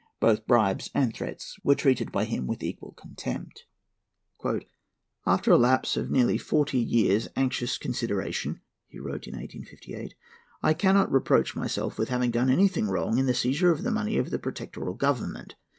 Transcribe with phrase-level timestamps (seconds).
[0.19, 3.65] Both bribes and threats were treated by him with equal contempt.
[5.27, 10.15] "After a lapse of nearly forty years' anxious consideration," he wrote in 1858,
[10.63, 14.17] "I cannot reproach myself with having done any wrong in the seizure of the money
[14.17, 15.53] of the Protectorial Government.